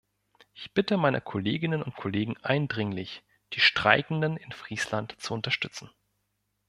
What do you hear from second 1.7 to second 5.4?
und Kollegen eindringlich, die Streikenden in Friesland zu